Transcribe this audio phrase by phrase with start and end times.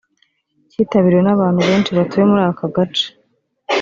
[0.69, 3.07] cyitabiriwe n’abantu benshi batuye muri aka gace